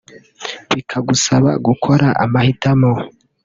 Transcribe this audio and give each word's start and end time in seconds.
bikagusaba 0.73 1.51
gukora 1.67 2.07
amahitamo 2.23 2.91